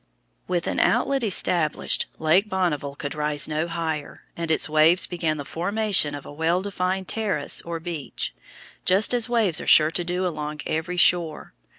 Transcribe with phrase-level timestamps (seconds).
[0.47, 5.45] With an outlet established, Lake Bonneville could rise no higher, and its waves began the
[5.45, 8.33] formation of a well defined terrace or beach,
[8.83, 11.53] just as waves are sure to do along every shore.